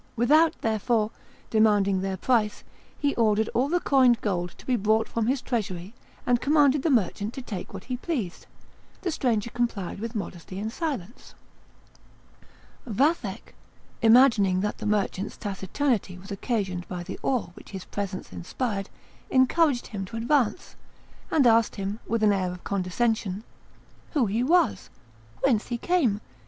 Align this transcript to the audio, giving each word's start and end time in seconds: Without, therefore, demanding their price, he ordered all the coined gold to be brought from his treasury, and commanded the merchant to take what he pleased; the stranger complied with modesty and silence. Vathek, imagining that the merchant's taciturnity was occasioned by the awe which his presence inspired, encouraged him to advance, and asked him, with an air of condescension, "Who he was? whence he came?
Without, 0.15 0.59
therefore, 0.61 1.11
demanding 1.51 2.01
their 2.01 2.17
price, 2.17 2.63
he 2.97 3.13
ordered 3.13 3.49
all 3.49 3.69
the 3.69 3.79
coined 3.79 4.19
gold 4.21 4.49
to 4.57 4.65
be 4.65 4.75
brought 4.75 5.07
from 5.07 5.27
his 5.27 5.43
treasury, 5.43 5.93
and 6.25 6.41
commanded 6.41 6.81
the 6.81 6.89
merchant 6.89 7.35
to 7.35 7.41
take 7.43 7.71
what 7.71 7.83
he 7.83 7.97
pleased; 7.97 8.47
the 9.01 9.11
stranger 9.11 9.51
complied 9.51 9.99
with 9.99 10.15
modesty 10.15 10.57
and 10.57 10.71
silence. 10.73 11.35
Vathek, 12.87 13.53
imagining 14.01 14.61
that 14.61 14.79
the 14.79 14.87
merchant's 14.87 15.37
taciturnity 15.37 16.17
was 16.17 16.31
occasioned 16.31 16.87
by 16.87 17.03
the 17.03 17.19
awe 17.21 17.49
which 17.53 17.69
his 17.69 17.85
presence 17.85 18.33
inspired, 18.33 18.89
encouraged 19.29 19.85
him 19.85 20.03
to 20.05 20.17
advance, 20.17 20.75
and 21.29 21.45
asked 21.45 21.75
him, 21.75 21.99
with 22.07 22.23
an 22.23 22.33
air 22.33 22.51
of 22.51 22.63
condescension, 22.63 23.43
"Who 24.13 24.25
he 24.25 24.41
was? 24.41 24.89
whence 25.43 25.67
he 25.67 25.77
came? 25.77 26.21